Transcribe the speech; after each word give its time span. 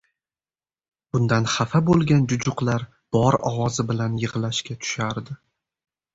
Bundan 1.15 1.45
xafa 1.55 1.81
boʻlgan 1.89 2.25
jujuqlar 2.31 2.87
bor 3.17 3.39
ovozi 3.51 3.87
bilan 3.93 4.19
yigʻlashga 4.25 4.81
tushardi. 4.83 5.39